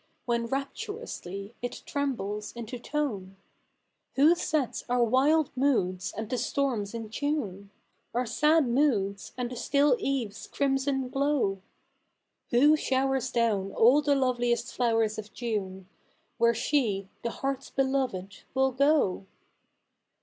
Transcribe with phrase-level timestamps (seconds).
[0.25, 3.35] When 7 aptni'onsly it tre?}ibles into tone?
[4.15, 7.69] Who sets our wild moods and the storms in tune?
[8.15, 11.61] Our sad moods, and the still eve''s crimson glo7v?
[12.49, 15.87] Who sho7vers down all the loveliest floivers of June,
[16.39, 19.27] Where she, the hearfs beloved, will go